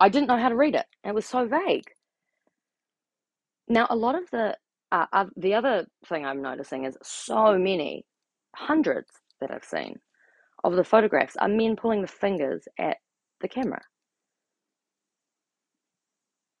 I 0.00 0.08
didn't 0.08 0.28
know 0.28 0.38
how 0.38 0.48
to 0.48 0.56
read 0.56 0.74
it. 0.74 0.86
It 1.04 1.14
was 1.14 1.26
so 1.26 1.46
vague. 1.46 1.84
Now, 3.68 3.86
a 3.90 3.96
lot 3.96 4.14
of 4.14 4.28
the 4.30 4.56
uh, 4.92 5.06
uh, 5.12 5.26
the 5.36 5.54
other 5.54 5.86
thing 6.06 6.26
I'm 6.26 6.42
noticing 6.42 6.84
is 6.84 6.96
so 7.02 7.56
many, 7.56 8.04
hundreds 8.56 9.10
that 9.40 9.52
I've 9.52 9.64
seen 9.64 10.00
of 10.64 10.74
the 10.74 10.84
photographs 10.84 11.36
are 11.36 11.48
men 11.48 11.76
pulling 11.76 12.02
the 12.02 12.08
fingers 12.08 12.66
at 12.78 12.96
the 13.40 13.48
camera. 13.48 13.80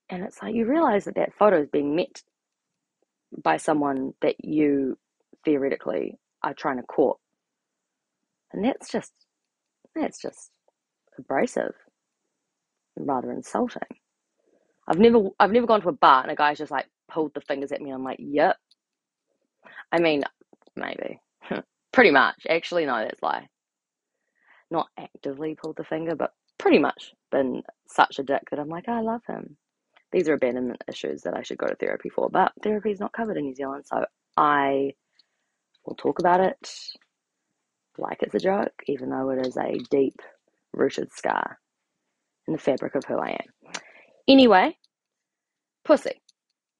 And 0.08 0.22
it's 0.24 0.40
like 0.42 0.54
you 0.54 0.66
realize 0.66 1.04
that 1.04 1.16
that 1.16 1.34
photo 1.34 1.60
is 1.60 1.68
being 1.68 1.94
met 1.94 2.22
by 3.42 3.56
someone 3.56 4.12
that 4.22 4.36
you 4.44 4.96
theoretically 5.44 6.18
are 6.42 6.54
trying 6.54 6.78
to 6.78 6.82
court. 6.82 7.18
And 8.52 8.64
that's 8.64 8.90
just 8.90 9.12
that's 9.94 10.20
just 10.20 10.50
abrasive 11.18 11.74
and 12.96 13.06
rather 13.06 13.32
insulting. 13.32 13.82
I've 14.88 14.98
never 14.98 15.28
I've 15.38 15.52
never 15.52 15.66
gone 15.66 15.82
to 15.82 15.88
a 15.88 15.92
bar 15.92 16.22
and 16.22 16.30
a 16.32 16.36
guy's 16.36 16.58
just 16.58 16.72
like 16.72 16.86
pulled 17.10 17.32
the 17.34 17.40
fingers 17.42 17.72
at 17.72 17.80
me 17.80 17.90
and 17.90 17.96
I'm 17.98 18.04
like, 18.04 18.18
yep. 18.20 18.56
I 19.92 20.00
mean, 20.00 20.22
maybe. 20.76 21.20
pretty 21.92 22.10
much. 22.10 22.46
Actually 22.48 22.86
no, 22.86 22.96
that's 22.98 23.22
lie. 23.22 23.48
Not 24.70 24.88
actively 24.98 25.56
pulled 25.60 25.76
the 25.76 25.84
finger, 25.84 26.16
but 26.16 26.32
pretty 26.58 26.78
much 26.78 27.12
been 27.32 27.62
such 27.88 28.18
a 28.18 28.22
dick 28.22 28.42
that 28.50 28.60
I'm 28.60 28.68
like, 28.68 28.88
I 28.88 29.00
love 29.00 29.22
him. 29.28 29.56
These 30.12 30.28
are 30.28 30.34
abandonment 30.34 30.84
issues 30.88 31.22
that 31.22 31.34
I 31.36 31.42
should 31.42 31.58
go 31.58 31.68
to 31.68 31.76
therapy 31.76 32.08
for, 32.08 32.28
but 32.30 32.52
therapy 32.62 32.90
is 32.90 33.00
not 33.00 33.12
covered 33.12 33.36
in 33.36 33.44
New 33.44 33.54
Zealand, 33.54 33.84
so 33.86 34.04
I 34.36 34.94
will 35.86 35.94
talk 35.96 36.18
about 36.18 36.40
it 36.40 36.70
like 37.98 38.22
it's 38.22 38.34
a 38.34 38.40
joke, 38.40 38.72
even 38.86 39.10
though 39.10 39.30
it 39.30 39.46
is 39.46 39.56
a 39.56 39.78
deep 39.90 40.20
rooted 40.72 41.12
scar 41.12 41.58
in 42.46 42.52
the 42.52 42.58
fabric 42.58 42.94
of 42.94 43.04
who 43.04 43.18
I 43.18 43.30
am. 43.30 43.72
Anyway, 44.28 44.76
pussy. 45.84 46.20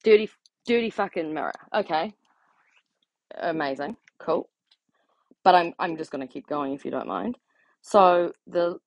Dirty, 0.03 0.29
dirty 0.65 0.89
fucking 0.89 1.33
mirror. 1.33 1.53
Okay. 1.73 2.13
Amazing. 3.39 3.97
Cool. 4.19 4.49
But 5.43 5.55
I'm, 5.55 5.73
I'm 5.79 5.97
just 5.97 6.11
to 6.11 6.27
keep 6.27 6.47
going 6.47 6.73
if 6.73 6.85
you 6.85 6.91
don't 6.91 7.07
mind. 7.07 7.37
So 7.81 8.33
the 8.47 8.79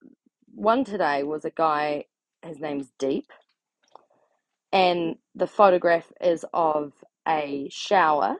one 0.54 0.84
today 0.84 1.22
was 1.24 1.44
a 1.44 1.50
guy, 1.50 2.04
his 2.44 2.60
name's 2.60 2.92
Deep, 2.98 3.32
and 4.74 5.16
the 5.36 5.48
photograph 5.48 6.12
is 6.22 6.44
of 6.54 6.94
a 7.28 7.68
shower, 7.72 8.36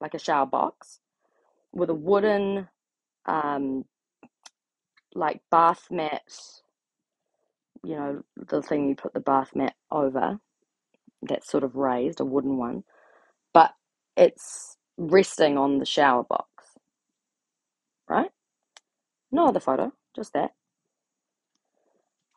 like 0.00 0.14
a 0.14 0.20
shower 0.20 0.46
box, 0.46 1.00
with 1.72 1.90
a 1.90 1.94
wooden, 1.94 2.68
um, 3.26 3.84
like 5.14 5.40
bath 5.50 5.88
mat, 5.90 6.22
you 7.84 7.96
know, 7.96 8.22
the 8.36 8.62
thing 8.62 8.88
you 8.88 8.96
put 8.96 9.14
the 9.14 9.20
bath 9.20 9.50
mat 9.54 9.74
over, 9.90 10.40
that's 11.22 11.50
sort 11.50 11.64
of 11.64 11.76
raised, 11.76 12.20
a 12.20 12.24
wooden 12.24 12.56
one, 12.56 12.84
but 13.54 13.72
it's 14.16 14.76
resting 14.98 15.58
on 15.58 15.78
the 15.78 15.86
shower 15.86 16.24
box, 16.24 16.48
right? 18.08 18.30
No 19.32 19.48
other 19.48 19.60
photo, 19.60 19.92
just 20.16 20.32
that. 20.34 20.52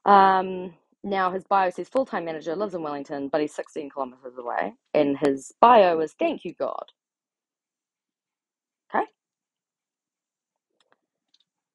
Um, 0.10 0.76
now 1.06 1.32
his 1.32 1.46
bio 1.46 1.72
says 1.72 1.90
full 1.90 2.08
time 2.08 2.26
manager, 2.26 2.58
lives 2.58 2.76
in 2.76 2.84
Wellington, 2.84 3.30
but 3.30 3.42
he's 3.42 3.56
16 3.56 3.92
kilometres 3.92 4.38
away. 4.40 4.76
And 4.96 5.18
his 5.20 5.54
bio 5.62 6.02
is 6.02 6.16
thank 6.20 6.46
you, 6.46 6.56
God. 6.56 6.86
Okay. 8.96 9.06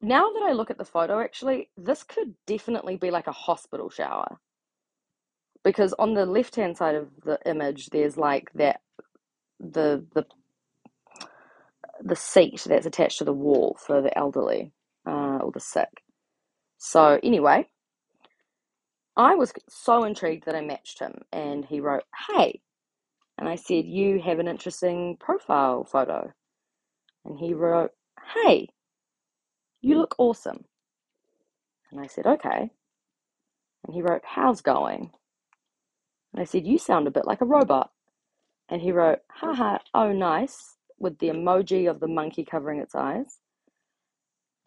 Now 0.03 0.31
that 0.33 0.45
I 0.45 0.53
look 0.53 0.71
at 0.71 0.79
the 0.79 0.87
photo, 0.87 1.21
actually, 1.21 1.71
this 1.77 2.05
could 2.05 2.35
definitely 2.47 2.97
be 2.97 3.11
like 3.11 3.29
a 3.29 3.33
hospital 3.33 3.91
shower. 3.91 4.39
Because 5.65 5.95
on 5.95 6.15
the 6.15 6.27
left 6.27 6.57
hand 6.57 6.77
side 6.77 6.97
of 6.97 7.09
the 7.25 7.39
image, 7.47 7.89
there's 7.89 8.17
like 8.19 8.51
that 8.55 8.81
the 9.61 10.05
the 10.15 10.27
the 12.03 12.17
seat 12.17 12.65
that's 12.69 12.87
attached 12.87 13.19
to 13.19 13.25
the 13.25 13.33
wall 13.33 13.77
for 13.85 14.03
the 14.03 14.17
elderly 14.17 14.73
uh, 15.07 15.39
or 15.39 15.53
the 15.53 15.61
sick. 15.61 16.03
So 16.79 17.21
anyway, 17.23 17.69
I 19.21 19.35
was 19.35 19.53
so 19.69 20.05
intrigued 20.05 20.47
that 20.47 20.55
I 20.57 20.63
matched 20.63 20.99
him, 20.99 21.23
and 21.31 21.67
he 21.67 21.81
wrote, 21.81 22.05
"Hey," 22.29 22.63
and 23.37 23.51
I 23.51 23.57
said, 23.57 23.85
"You 23.85 24.19
have 24.23 24.39
an 24.39 24.49
interesting 24.49 25.19
profile 25.19 25.85
photo," 25.85 26.33
and 27.27 27.39
he 27.39 27.53
wrote, 27.53 27.93
"Hey, 28.35 28.71
you 29.83 29.99
look 29.99 30.15
awesome," 30.19 30.65
and 31.91 32.01
I 32.01 32.07
said, 32.07 32.27
"Okay," 32.27 32.71
and 33.85 33.95
he 33.95 34.01
wrote, 34.01 34.25
"How's 34.25 34.63
going?" 34.63 35.13
And 36.33 36.41
I 36.41 36.45
said, 36.45 36.67
"You 36.67 36.79
sound 36.79 37.07
a 37.07 37.11
bit 37.11 37.27
like 37.27 37.43
a 37.43 37.45
robot," 37.47 37.93
and 38.71 38.81
he 38.81 38.91
wrote, 38.91 39.19
"Haha, 39.31 39.81
oh 39.93 40.13
nice," 40.13 40.79
with 40.99 41.19
the 41.19 41.29
emoji 41.29 41.91
of 41.91 42.01
the 42.01 42.09
monkey 42.09 42.47
covering 42.47 42.81
its 42.81 42.95
eyes. 42.95 43.40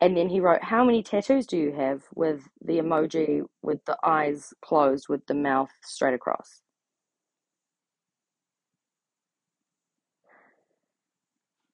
And 0.04 0.18
then 0.18 0.30
he 0.30 0.42
wrote, 0.42 0.64
How 0.64 0.86
many 0.86 1.04
tattoos 1.04 1.48
do 1.48 1.58
you 1.58 1.74
have? 1.74 2.04
with 2.16 2.50
the 2.66 2.80
emoji 2.80 3.44
with 3.64 3.86
the 3.86 3.98
eyes 4.04 4.54
closed 4.62 5.08
with 5.10 5.26
the 5.28 5.36
mouth 5.36 5.72
straight 5.84 6.16
across. 6.16 6.62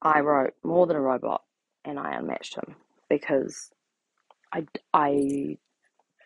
I 0.01 0.21
wrote 0.21 0.53
more 0.63 0.88
than 0.88 0.98
a 0.98 1.01
robot 1.01 1.43
and 1.86 2.00
I 2.00 2.13
unmatched 2.15 2.55
him 2.57 2.75
because 3.09 3.71
I, 4.53 4.65
I, 4.93 5.57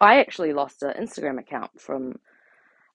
I 0.02 0.20
actually 0.22 0.54
lost 0.54 0.84
an 0.84 0.94
Instagram 1.00 1.40
account 1.40 1.80
from 1.82 2.20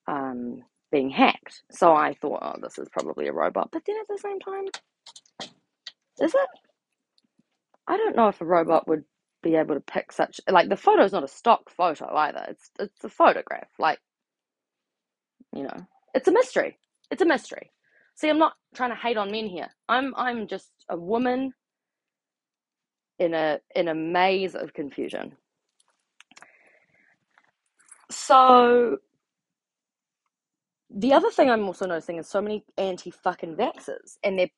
um, 0.08 0.62
being 0.92 1.10
hacked. 1.10 1.62
So 1.72 1.94
I 1.94 2.14
thought, 2.14 2.40
oh, 2.42 2.60
this 2.62 2.78
is 2.78 2.88
probably 2.90 3.28
a 3.28 3.34
robot. 3.34 3.70
But 3.72 3.84
then 3.86 3.96
at 4.00 4.08
the 4.08 4.18
same 4.18 4.40
time, 4.40 4.66
is 6.20 6.34
it? 6.34 6.67
I 7.88 7.96
don't 7.96 8.16
know 8.16 8.28
if 8.28 8.40
a 8.42 8.46
robot 8.46 8.86
would 8.86 9.04
be 9.42 9.56
able 9.56 9.74
to 9.74 9.80
pick 9.80 10.12
such 10.12 10.40
like 10.48 10.68
the 10.68 10.76
photo 10.76 11.04
is 11.04 11.12
not 11.12 11.24
a 11.24 11.28
stock 11.28 11.70
photo 11.70 12.14
either. 12.14 12.44
It's 12.50 12.70
it's 12.78 13.04
a 13.04 13.08
photograph. 13.08 13.68
Like 13.78 13.98
you 15.54 15.62
know, 15.62 15.86
it's 16.14 16.28
a 16.28 16.32
mystery. 16.32 16.78
It's 17.10 17.22
a 17.22 17.26
mystery. 17.26 17.72
See, 18.14 18.28
I'm 18.28 18.38
not 18.38 18.54
trying 18.74 18.90
to 18.90 18.96
hate 18.96 19.16
on 19.16 19.32
men 19.32 19.46
here. 19.46 19.68
I'm 19.88 20.14
I'm 20.16 20.46
just 20.48 20.70
a 20.90 20.96
woman 20.96 21.54
in 23.18 23.32
a 23.32 23.60
in 23.74 23.88
a 23.88 23.94
maze 23.94 24.54
of 24.54 24.74
confusion. 24.74 25.36
So 28.10 28.98
the 30.90 31.14
other 31.14 31.30
thing 31.30 31.50
I'm 31.50 31.64
also 31.64 31.86
noticing 31.86 32.18
is 32.18 32.28
so 32.28 32.42
many 32.42 32.64
anti 32.76 33.10
fucking 33.10 33.56
vaxxers, 33.56 34.18
and 34.22 34.38
they're 34.38 34.50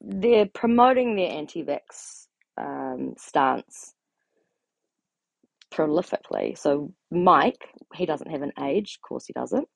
they're 0.00 0.46
promoting 0.46 1.16
their 1.16 1.32
anti 1.32 1.64
vax 1.64 2.27
um, 2.58 3.14
stance 3.16 3.94
prolifically. 5.72 6.56
So 6.56 6.92
Mike, 7.10 7.68
he 7.94 8.06
doesn't 8.06 8.30
have 8.30 8.42
an 8.42 8.52
age, 8.60 8.98
of 8.98 9.08
course 9.08 9.26
he 9.26 9.32
doesn't. 9.32 9.68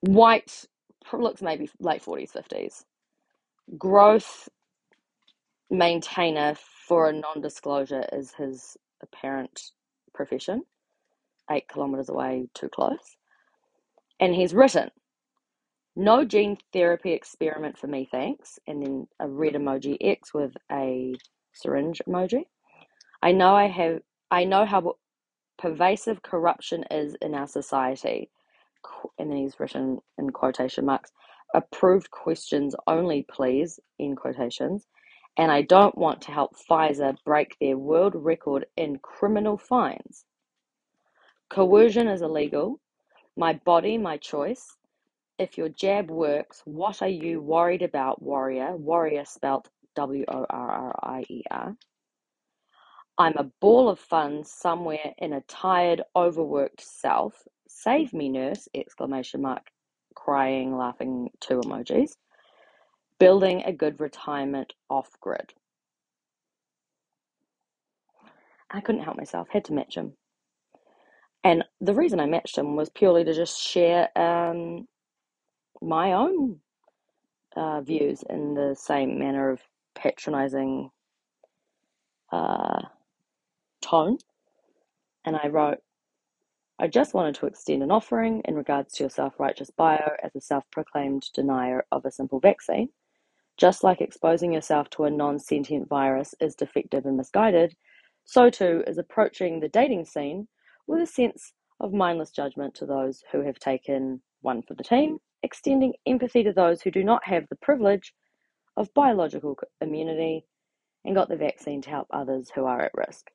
White 0.00 0.66
looks 1.12 1.42
maybe 1.42 1.70
late 1.80 2.02
forties, 2.02 2.32
fifties. 2.32 2.84
Growth 3.78 4.48
maintainer 5.70 6.54
for 6.86 7.08
a 7.08 7.12
non-disclosure 7.12 8.04
is 8.12 8.32
his 8.34 8.76
apparent 9.02 9.70
profession. 10.14 10.62
Eight 11.50 11.68
kilometers 11.68 12.08
away, 12.08 12.48
too 12.54 12.68
close. 12.68 13.16
And 14.20 14.34
he's 14.34 14.54
written, 14.54 14.90
"No 15.94 16.24
gene 16.24 16.58
therapy 16.72 17.12
experiment 17.12 17.78
for 17.78 17.86
me, 17.86 18.08
thanks." 18.10 18.58
And 18.66 18.82
then 18.82 19.08
a 19.20 19.28
red 19.28 19.54
emoji 19.54 19.96
X 20.00 20.34
with 20.34 20.54
a 20.70 21.14
syringe 21.56 22.02
emoji. 22.06 22.44
I 23.22 23.32
know 23.32 23.54
I 23.54 23.68
have. 23.68 24.00
I 24.30 24.44
know 24.44 24.64
how 24.64 24.96
pervasive 25.58 26.22
corruption 26.22 26.84
is 26.90 27.16
in 27.22 27.34
our 27.34 27.46
society. 27.46 28.30
And 29.18 29.30
then 29.30 29.38
he's 29.38 29.58
written 29.58 29.98
in 30.18 30.30
quotation 30.30 30.84
marks, 30.84 31.10
approved 31.54 32.10
questions 32.10 32.74
only, 32.86 33.26
please, 33.28 33.80
in 33.98 34.14
quotations. 34.14 34.86
And 35.36 35.50
I 35.50 35.62
don't 35.62 35.96
want 35.98 36.22
to 36.22 36.32
help 36.32 36.56
Pfizer 36.56 37.16
break 37.24 37.56
their 37.60 37.76
world 37.76 38.14
record 38.14 38.66
in 38.76 38.98
criminal 38.98 39.58
fines. 39.58 40.24
Coercion 41.50 42.08
is 42.08 42.22
illegal. 42.22 42.80
My 43.36 43.54
body, 43.64 43.98
my 43.98 44.16
choice. 44.16 44.76
If 45.38 45.58
your 45.58 45.68
jab 45.68 46.10
works, 46.10 46.62
what 46.64 47.02
are 47.02 47.08
you 47.08 47.42
worried 47.42 47.82
about, 47.82 48.22
warrior? 48.22 48.74
Warrior 48.76 49.24
spelt 49.26 49.68
W 49.96 50.24
O 50.28 50.46
R 50.48 50.70
R 50.70 51.00
I 51.02 51.24
E 51.28 51.42
R. 51.50 51.76
I'm 53.18 53.36
a 53.36 53.50
ball 53.60 53.88
of 53.88 53.98
fun 53.98 54.44
somewhere 54.44 55.14
in 55.18 55.32
a 55.32 55.40
tired, 55.42 56.02
overworked 56.14 56.82
self. 56.82 57.48
Save 57.68 58.12
me, 58.12 58.28
nurse! 58.28 58.68
Exclamation 58.74 59.42
mark. 59.42 59.66
Crying, 60.14 60.76
laughing, 60.76 61.30
two 61.40 61.60
emojis. 61.60 62.12
Building 63.18 63.62
a 63.64 63.72
good 63.72 64.00
retirement 64.00 64.74
off 64.90 65.08
grid. 65.20 65.54
I 68.70 68.80
couldn't 68.80 69.04
help 69.04 69.16
myself, 69.16 69.48
had 69.50 69.64
to 69.66 69.72
match 69.72 69.94
him. 69.96 70.12
And 71.44 71.64
the 71.80 71.94
reason 71.94 72.20
I 72.20 72.26
matched 72.26 72.58
him 72.58 72.76
was 72.76 72.90
purely 72.90 73.24
to 73.24 73.32
just 73.32 73.60
share 73.60 74.08
um, 74.18 74.88
my 75.80 76.12
own 76.12 76.60
uh, 77.56 77.80
views 77.82 78.24
in 78.28 78.54
the 78.54 78.74
same 78.78 79.18
manner 79.18 79.50
of 79.50 79.60
patronizing 79.96 80.90
uh, 82.32 82.82
tone. 83.82 84.18
And 85.24 85.36
I 85.36 85.48
wrote, 85.48 85.78
I 86.78 86.88
just 86.88 87.14
wanted 87.14 87.34
to 87.36 87.46
extend 87.46 87.82
an 87.82 87.90
offering 87.90 88.42
in 88.44 88.54
regards 88.54 88.92
to 88.94 89.04
your 89.04 89.10
self 89.10 89.40
righteous 89.40 89.70
bio 89.70 90.10
as 90.22 90.34
a 90.36 90.40
self 90.40 90.64
proclaimed 90.70 91.28
denier 91.34 91.84
of 91.90 92.04
a 92.04 92.10
simple 92.10 92.38
vaccine. 92.38 92.90
Just 93.56 93.82
like 93.82 94.02
exposing 94.02 94.52
yourself 94.52 94.90
to 94.90 95.04
a 95.04 95.10
non 95.10 95.38
sentient 95.38 95.88
virus 95.88 96.34
is 96.40 96.54
defective 96.54 97.06
and 97.06 97.16
misguided, 97.16 97.74
so 98.24 98.50
too 98.50 98.84
is 98.86 98.98
approaching 98.98 99.60
the 99.60 99.68
dating 99.68 100.04
scene 100.04 100.46
with 100.86 101.00
a 101.00 101.06
sense 101.06 101.52
of 101.80 101.92
mindless 101.92 102.30
judgment 102.30 102.74
to 102.74 102.86
those 102.86 103.22
who 103.32 103.40
have 103.40 103.58
taken 103.58 104.20
one 104.42 104.62
for 104.62 104.74
the 104.74 104.84
team, 104.84 105.18
extending 105.42 105.94
empathy 106.06 106.42
to 106.42 106.52
those 106.52 106.82
who 106.82 106.90
do 106.90 107.02
not 107.02 107.24
have 107.24 107.46
the 107.48 107.56
privilege 107.56 108.12
of 108.76 108.92
biological 108.94 109.58
immunity 109.80 110.46
and 111.04 111.14
got 111.14 111.28
the 111.28 111.36
vaccine 111.36 111.82
to 111.82 111.90
help 111.90 112.08
others 112.10 112.50
who 112.54 112.64
are 112.64 112.82
at 112.82 112.92
risk. 112.94 113.30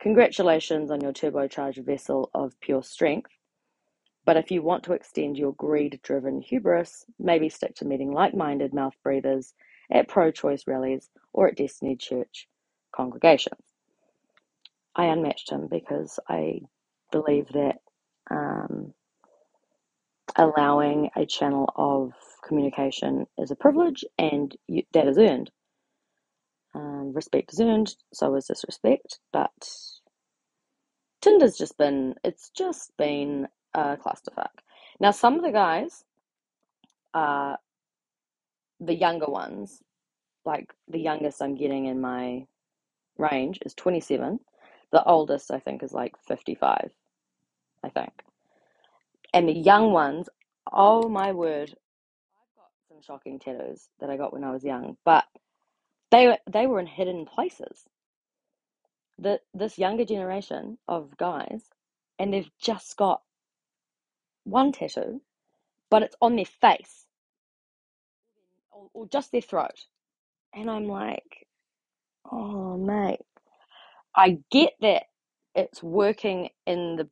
Congratulations 0.00 0.90
on 0.90 1.00
your 1.00 1.12
turbocharged 1.12 1.84
vessel 1.84 2.30
of 2.34 2.58
pure 2.60 2.82
strength. 2.82 3.30
But 4.24 4.36
if 4.36 4.50
you 4.50 4.62
want 4.62 4.84
to 4.84 4.92
extend 4.92 5.36
your 5.36 5.52
greed 5.54 6.00
driven 6.02 6.40
hubris, 6.40 7.04
maybe 7.18 7.48
stick 7.48 7.74
to 7.76 7.84
meeting 7.84 8.12
like 8.12 8.34
minded 8.34 8.72
mouth 8.72 8.94
breathers 9.02 9.54
at 9.90 10.08
pro 10.08 10.30
choice 10.30 10.64
rallies 10.66 11.10
or 11.32 11.48
at 11.48 11.56
Destiny 11.56 11.96
Church 11.96 12.48
congregations. 12.94 13.60
I 14.94 15.06
unmatched 15.06 15.50
him 15.50 15.68
because 15.68 16.20
I 16.28 16.60
believe 17.10 17.48
that 17.54 17.76
um, 18.30 18.94
allowing 20.36 21.10
a 21.16 21.26
channel 21.26 21.72
of 21.76 22.12
communication 22.46 23.26
is 23.38 23.50
a 23.50 23.56
privilege 23.56 24.04
and 24.18 24.56
you, 24.68 24.82
that 24.92 25.08
is 25.08 25.18
earned. 25.18 25.50
Um, 26.74 27.12
respect 27.14 27.52
is 27.52 27.60
earned, 27.60 27.94
so 28.12 28.34
is 28.36 28.46
disrespect, 28.46 29.18
but 29.32 29.50
Tinder's 31.20 31.56
just 31.56 31.78
been, 31.78 32.14
it's 32.24 32.50
just 32.50 32.92
been 32.96 33.48
a 33.74 33.96
clusterfuck. 33.96 34.50
Now, 35.00 35.10
some 35.10 35.36
of 35.36 35.42
the 35.42 35.52
guys, 35.52 36.04
uh, 37.14 37.56
the 38.80 38.94
younger 38.94 39.26
ones, 39.26 39.82
like 40.44 40.72
the 40.88 40.98
youngest 40.98 41.42
I'm 41.42 41.56
getting 41.56 41.86
in 41.86 42.00
my 42.00 42.46
range 43.18 43.58
is 43.64 43.74
27. 43.74 44.40
The 44.92 45.04
oldest, 45.04 45.50
I 45.50 45.58
think, 45.60 45.82
is 45.82 45.92
like 45.92 46.14
55, 46.26 46.90
I 47.84 47.88
think. 47.90 48.12
And 49.32 49.48
the 49.48 49.54
young 49.54 49.92
ones, 49.92 50.28
oh 50.72 51.08
my 51.08 51.32
word, 51.32 51.70
I've 52.36 52.56
got 52.56 52.70
some 52.88 53.02
shocking 53.02 53.38
tattoos 53.38 53.88
that 54.00 54.10
I 54.10 54.16
got 54.18 54.32
when 54.32 54.44
I 54.44 54.52
was 54.52 54.64
young, 54.64 54.96
but 55.04 55.24
they 56.10 56.38
they 56.50 56.66
were 56.66 56.80
in 56.80 56.86
hidden 56.86 57.26
places. 57.26 57.84
The 59.18 59.40
this 59.54 59.78
younger 59.78 60.04
generation 60.04 60.78
of 60.88 61.16
guys, 61.18 61.64
and 62.18 62.32
they've 62.34 62.50
just 62.60 62.96
got 62.96 63.22
one 64.44 64.72
tattoo, 64.72 65.22
but 65.90 66.02
it's 66.02 66.16
on 66.22 66.36
their 66.36 66.46
face. 66.46 67.06
Or, 68.72 68.88
or 68.94 69.08
just 69.08 69.32
their 69.32 69.42
throat, 69.42 69.86
and 70.54 70.70
I'm 70.70 70.86
like, 70.88 71.46
oh 72.30 72.76
mate, 72.78 73.20
I 74.16 74.38
get 74.50 74.74
that 74.82 75.04
it's 75.54 75.82
working 75.82 76.50
in 76.66 76.96
the 76.96 77.08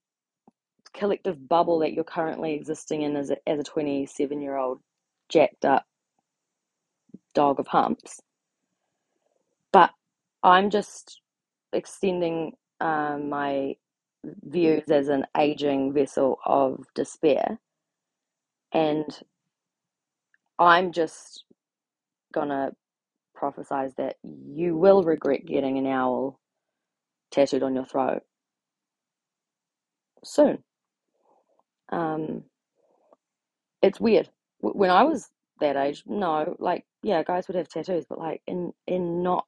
collective 0.95 1.49
bubble 1.49 1.79
that 1.81 1.93
you're 1.93 2.05
currently 2.05 2.55
existing 2.55 3.03
in 3.03 3.17
as 3.17 3.31
a, 3.31 3.49
as 3.49 3.59
a 3.61 3.65
27 3.65 4.41
year 4.41 4.57
old 4.57 4.81
jacked 5.29 5.65
up 5.65 5.85
dog 7.35 7.61
of 7.61 7.67
humps 7.69 8.21
but 9.73 9.91
I'm 10.43 10.71
just 10.71 11.21
extending 11.73 12.53
um, 12.81 13.29
my 13.29 13.75
views 14.25 14.91
as 14.91 15.09
an 15.09 15.27
aging 15.37 15.93
vessel 15.93 16.39
of 16.45 16.85
despair, 16.95 17.59
and 18.73 19.07
I'm 20.59 20.93
just 20.93 21.45
gonna 22.33 22.73
prophesize 23.41 23.95
that 23.97 24.17
you 24.25 24.77
will 24.77 25.03
regret 25.03 25.47
getting 25.47 25.79
an 25.79 25.87
owl 25.87 26.39
tattooed 27.31 27.63
on 27.63 27.75
your 27.75 27.85
throat 27.87 28.23
soon. 30.25 30.63
Um, 31.91 32.45
it's 33.83 34.01
weird. 34.01 34.29
When 34.61 34.91
I 34.91 35.05
was 35.05 35.29
that 35.61 35.77
age, 35.77 36.03
no, 36.07 36.57
like 36.59 36.85
yeah, 37.03 37.23
guys 37.23 37.49
would 37.49 37.57
have 37.57 37.69
tattoos, 37.69 38.05
but 38.09 38.19
like 38.19 38.43
in 38.47 38.73
in 38.87 39.23
not 39.23 39.47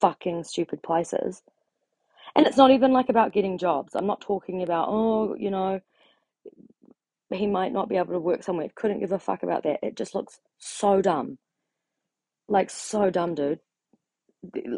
fucking 0.00 0.44
stupid 0.44 0.82
places. 0.82 1.42
And 2.36 2.46
it's 2.46 2.56
not 2.56 2.70
even 2.70 2.92
like 2.92 3.08
about 3.08 3.32
getting 3.32 3.58
jobs. 3.58 3.94
I'm 3.94 4.06
not 4.06 4.20
talking 4.20 4.62
about, 4.62 4.88
oh, 4.90 5.34
you 5.38 5.50
know, 5.50 5.80
he 7.30 7.46
might 7.46 7.72
not 7.72 7.88
be 7.88 7.96
able 7.96 8.12
to 8.12 8.20
work 8.20 8.42
somewhere. 8.42 8.68
Couldn't 8.74 9.00
give 9.00 9.12
a 9.12 9.18
fuck 9.18 9.42
about 9.42 9.64
that. 9.64 9.80
It 9.82 9.96
just 9.96 10.14
looks 10.14 10.38
so 10.58 11.02
dumb. 11.02 11.38
Like, 12.48 12.70
so 12.70 13.10
dumb, 13.10 13.34
dude. 13.34 13.60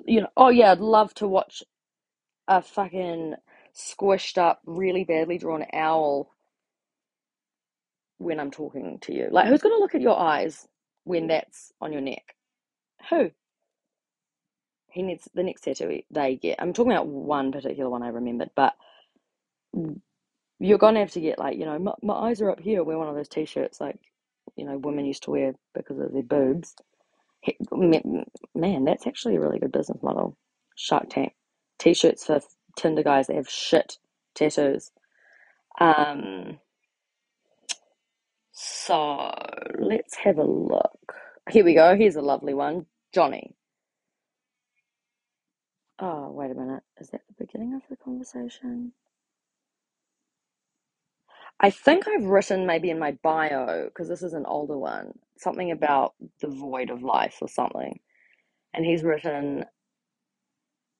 You 0.06 0.22
know, 0.22 0.28
oh 0.36 0.48
yeah, 0.48 0.72
I'd 0.72 0.80
love 0.80 1.12
to 1.14 1.28
watch 1.28 1.62
a 2.48 2.62
fucking 2.62 3.34
squished 3.74 4.38
up, 4.38 4.60
really 4.64 5.04
badly 5.04 5.38
drawn 5.38 5.66
owl 5.72 6.30
when 8.20 8.40
I'm 8.40 8.52
talking 8.52 9.00
to 9.02 9.14
you. 9.14 9.28
Like, 9.32 9.48
who's 9.48 9.62
going 9.62 9.76
to 9.76 9.80
look 9.80 9.96
at 9.96 10.02
your 10.02 10.18
eyes 10.20 10.68
when 11.04 11.28
that's 11.28 11.72
on 11.82 11.92
your 11.92 12.02
neck? 12.02 12.36
Who? 13.10 13.30
he 14.90 15.02
needs 15.02 15.28
the 15.34 15.42
next 15.42 15.62
tattoo 15.62 16.02
they 16.10 16.36
get. 16.36 16.60
I'm 16.60 16.72
talking 16.72 16.92
about 16.92 17.08
one 17.08 17.52
particular 17.52 17.90
one 17.90 18.02
I 18.04 18.08
remembered, 18.08 18.50
but 18.54 18.74
you're 20.58 20.78
gonna 20.78 21.00
have 21.00 21.12
to 21.12 21.20
get 21.20 21.38
like 21.38 21.58
you 21.58 21.64
know 21.66 21.78
my, 21.78 21.92
my 22.02 22.14
eyes 22.14 22.40
are 22.40 22.50
up 22.50 22.60
here. 22.60 22.84
Wear 22.84 22.98
one 22.98 23.08
of 23.08 23.14
those 23.16 23.28
t-shirts 23.28 23.80
like 23.80 23.98
you 24.56 24.64
know 24.64 24.78
women 24.78 25.06
used 25.06 25.24
to 25.24 25.30
wear 25.32 25.54
because 25.74 25.98
of 25.98 26.12
their 26.12 26.22
boobs. 26.22 26.74
Man, 28.54 28.84
that's 28.84 29.06
actually 29.06 29.36
a 29.36 29.40
really 29.40 29.58
good 29.58 29.72
business 29.72 30.02
model. 30.02 30.36
Shark 30.76 31.10
Tank 31.10 31.34
t-shirts 31.78 32.26
for 32.26 32.40
Tinder 32.76 33.02
guys 33.02 33.28
that 33.28 33.36
have 33.36 33.48
shit 33.50 33.98
tattoos. 34.34 34.92
Um, 35.80 36.58
so 38.52 39.32
let's 39.78 40.16
have 40.16 40.38
a 40.38 40.44
look. 40.44 41.14
Here 41.50 41.64
we 41.64 41.74
go. 41.74 41.96
Here's 41.96 42.16
a 42.16 42.22
lovely 42.22 42.54
one, 42.54 42.86
Johnny. 43.14 43.56
Oh, 46.00 46.30
wait 46.32 46.50
a 46.50 46.54
minute. 46.54 46.82
Is 47.00 47.10
that 47.10 47.22
the 47.28 47.44
beginning 47.46 47.74
of 47.74 47.82
the 47.90 47.96
conversation? 47.96 48.92
I 51.60 51.70
think 51.70 52.06
I've 52.08 52.26
written 52.26 52.66
maybe 52.66 52.90
in 52.90 52.98
my 52.98 53.12
bio, 53.22 53.86
because 53.86 54.08
this 54.08 54.22
is 54.22 54.34
an 54.34 54.46
older 54.46 54.78
one, 54.78 55.12
something 55.38 55.70
about 55.70 56.14
the 56.40 56.48
void 56.48 56.90
of 56.90 57.02
life 57.02 57.38
or 57.40 57.48
something. 57.48 58.00
And 58.74 58.84
he's 58.86 59.04
written, 59.04 59.64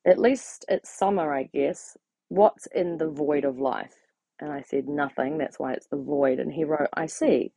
at 0.07 0.19
least 0.19 0.67
it's 0.69 0.91
summer, 0.99 1.35
I 1.35 1.45
guess, 1.45 1.97
what's 2.29 2.67
in 2.69 2.99
the 2.99 3.11
void 3.11 3.45
of 3.45 3.59
life? 3.59 3.95
And 4.41 4.53
I 4.53 4.63
said, 4.63 4.89
nothing. 4.89 5.39
That's 5.39 5.59
why 5.61 5.75
it's 5.75 5.89
the 5.89 5.99
void. 5.99 6.41
And 6.41 6.53
he 6.53 6.65
wrote, 6.65 6.89
I 6.95 7.07
see. 7.07 7.53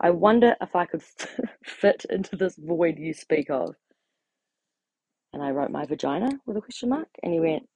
I 0.00 0.10
wonder 0.10 0.56
if 0.60 0.76
I 0.76 0.86
could 0.86 1.02
fit 1.64 2.06
into 2.10 2.36
this 2.36 2.56
void 2.56 2.98
you 2.98 3.14
speak 3.14 3.50
of. 3.50 3.76
And 5.32 5.42
I 5.42 5.50
wrote 5.50 5.70
my 5.70 5.86
vagina 5.86 6.30
with 6.46 6.56
a 6.56 6.60
question 6.62 6.90
mark. 6.90 7.08
And 7.22 7.32
he 7.32 7.40
went, 7.40 7.68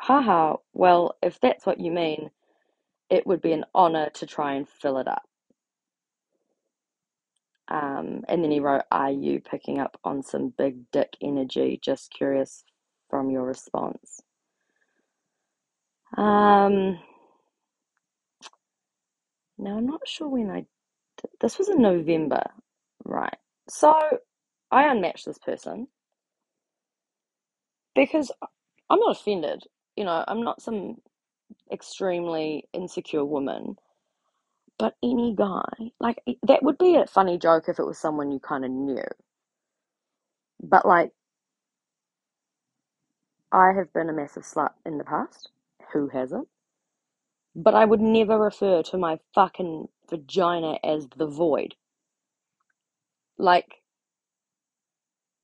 haha, 0.00 0.56
well, 0.74 1.16
if 1.22 1.40
that's 1.40 1.66
what 1.66 1.80
you 1.80 1.90
mean, 1.92 2.30
it 3.10 3.26
would 3.26 3.42
be 3.42 3.52
an 3.52 3.64
honor 3.74 4.10
to 4.14 4.26
try 4.26 4.54
and 4.54 4.68
fill 4.68 4.98
it 4.98 5.08
up. 5.08 5.22
Um, 7.68 8.22
and 8.28 8.44
then 8.44 8.50
he 8.50 8.60
wrote, 8.60 8.82
Are 8.92 9.10
you 9.10 9.40
picking 9.40 9.80
up 9.80 9.98
on 10.04 10.22
some 10.22 10.52
big 10.56 10.90
dick 10.92 11.16
energy? 11.22 11.80
Just 11.82 12.12
curious 12.12 12.64
from 13.10 13.30
your 13.30 13.44
response. 13.44 14.20
Um, 16.16 16.98
now 19.62 19.78
I'm 19.78 19.86
not 19.86 20.08
sure 20.08 20.28
when 20.28 20.50
I 20.50 20.66
did. 21.22 21.30
This 21.40 21.58
was 21.58 21.68
in 21.70 21.82
November, 21.82 22.44
right? 23.04 23.36
So 23.70 23.94
I 24.72 24.84
unmatched 24.88 25.26
this 25.26 25.38
person 25.38 25.88
because 27.96 28.32
I'm 28.90 29.00
not 29.00 29.16
offended. 29.18 29.64
You 29.96 30.04
know, 30.04 30.24
I'm 30.28 30.42
not 30.42 30.62
some 30.62 30.96
extremely 31.72 32.64
insecure 32.74 33.24
woman. 33.24 33.76
But 34.78 34.96
any 35.02 35.34
guy, 35.36 35.92
like, 36.00 36.22
that 36.44 36.62
would 36.62 36.78
be 36.78 36.96
a 36.96 37.06
funny 37.06 37.38
joke 37.38 37.64
if 37.68 37.78
it 37.78 37.86
was 37.86 37.98
someone 37.98 38.32
you 38.32 38.40
kind 38.40 38.64
of 38.64 38.70
knew. 38.72 39.04
But, 40.62 40.86
like, 40.86 41.12
I 43.52 43.72
have 43.76 43.92
been 43.92 44.10
a 44.10 44.14
massive 44.14 44.44
slut 44.44 44.72
in 44.86 44.98
the 44.98 45.04
past. 45.04 45.50
Who 45.92 46.08
hasn't? 46.08 46.48
But 47.54 47.74
I 47.74 47.84
would 47.84 48.00
never 48.00 48.38
refer 48.38 48.82
to 48.84 48.98
my 48.98 49.18
fucking 49.34 49.88
vagina 50.08 50.78
as 50.84 51.08
the 51.16 51.26
void. 51.26 51.74
Like, 53.38 53.82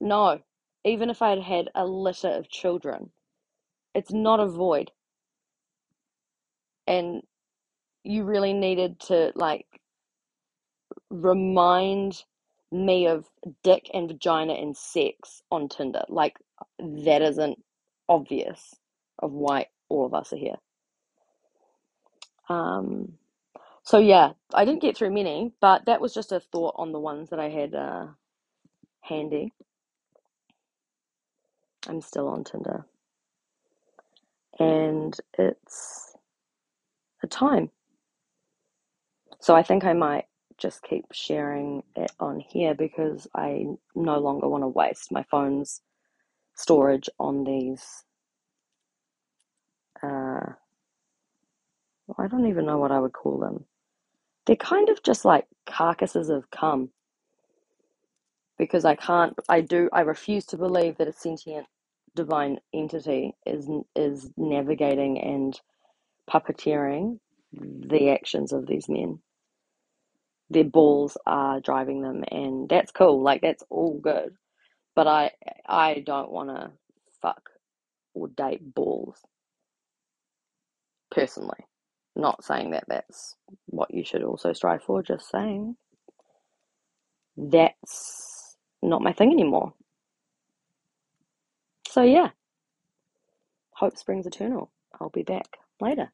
no. 0.01 0.41
Even 0.85 1.11
if 1.11 1.21
I'd 1.23 1.41
had 1.43 1.71
a 1.75 1.85
litter 1.87 2.29
of 2.29 2.49
children, 2.49 3.11
it's 3.95 4.13
not 4.13 4.41
a 4.41 4.47
void. 4.47 4.91
And 6.87 7.23
you 8.05 8.25
really 8.25 8.55
needed 8.55 9.01
to, 9.01 9.33
like, 9.35 9.67
remind 11.11 12.25
me 12.73 13.07
of 13.07 13.27
dick 13.63 13.91
and 13.93 14.09
vagina 14.09 14.55
and 14.55 14.77
sex 14.77 15.43
on 15.51 15.69
Tinder. 15.69 16.05
Like, 16.09 16.39
that 16.79 17.23
isn't 17.23 17.63
obvious 18.09 18.75
of 19.19 19.33
why 19.33 19.67
all 19.89 20.07
of 20.07 20.15
us 20.15 20.33
are 20.33 20.37
here. 20.39 20.57
Um, 22.49 23.15
so 23.85 23.99
yeah, 23.99 24.33
I 24.55 24.65
didn't 24.67 24.83
get 24.83 24.97
through 24.97 25.13
many, 25.15 25.53
but 25.61 25.87
that 25.87 26.01
was 26.01 26.15
just 26.15 26.33
a 26.33 26.41
thought 26.41 26.75
on 26.79 26.93
the 26.93 27.01
ones 27.01 27.31
that 27.31 27.41
I 27.41 27.51
had 27.51 27.75
uh, 27.75 28.07
handy. 29.03 29.53
I'm 31.89 32.01
still 32.03 32.29
on 32.29 32.45
Tinder, 32.45 32.87
and 34.61 35.17
it's 35.39 36.15
a 37.23 37.29
time. 37.29 37.71
So 39.41 39.55
I 39.57 39.63
think 39.63 39.85
I 39.85 39.93
might 39.95 40.27
just 40.59 40.83
keep 40.83 41.07
sharing 41.13 41.83
it 41.97 42.13
on 42.21 42.41
here 42.41 42.75
because 42.75 43.29
I 43.35 43.67
no 43.95 44.19
longer 44.19 44.49
want 44.49 44.63
to 44.65 44.69
waste 44.69 45.13
my 45.13 45.25
phone's 45.31 45.83
storage 46.57 47.09
on 47.19 47.45
these. 47.45 48.05
Uh, 50.03 50.55
I 52.17 52.27
don't 52.29 52.47
even 52.49 52.67
know 52.67 52.79
what 52.79 52.93
I 52.93 53.01
would 53.01 53.13
call 53.13 53.39
them. 53.39 53.65
They're 54.47 54.57
kind 54.57 54.89
of 54.89 55.03
just 55.03 55.25
like 55.25 55.47
carcasses 55.67 56.31
of 56.31 56.51
cum. 56.51 56.91
Because 58.59 58.85
I 58.85 58.97
can't, 58.97 59.35
I 59.49 59.61
do, 59.61 59.89
I 59.93 60.01
refuse 60.01 60.47
to 60.47 60.57
believe 60.57 60.99
that 60.99 61.09
a 61.09 61.13
sentient 61.13 61.67
divine 62.17 62.59
entity 62.75 63.35
is 63.47 63.69
is 63.95 64.31
navigating 64.37 65.21
and 65.21 65.61
puppeteering 66.31 67.21
mm. 67.57 67.91
the 67.91 68.11
actions 68.11 68.53
of 68.53 68.67
these 68.67 68.89
men. 68.89 69.21
Their 70.51 70.65
balls 70.65 71.17
are 71.27 71.61
driving 71.61 72.03
them, 72.03 72.25
and 72.31 72.69
that's 72.69 72.93
cool. 72.93 73.23
Like 73.23 73.43
that's 73.43 73.63
all 73.71 74.01
good. 74.01 74.35
But 74.97 75.07
I 75.07 75.31
I 75.67 76.03
don't 76.07 76.33
want 76.33 76.51
to 76.51 76.73
fuck 77.23 77.51
or 78.15 78.29
date 78.29 78.75
balls 78.75 79.19
personally. 81.13 81.68
Not 82.19 82.45
saying 82.45 82.73
that 82.73 82.87
that's 82.89 83.37
what 83.69 83.95
you 83.95 84.05
should 84.05 84.25
also 84.25 84.55
strive 84.55 84.85
for. 84.85 85.03
Just 85.03 85.31
saying 85.31 85.77
that's 87.37 88.57
not 88.83 89.03
my 89.03 89.13
thing 89.13 89.33
anymore. 89.33 89.75
So 91.89 92.03
yeah, 92.03 92.31
hope 93.73 93.99
springs 93.99 94.27
eternal. 94.27 94.71
I'll 95.01 95.11
be 95.11 95.25
back 95.25 95.47
later. 95.81 96.13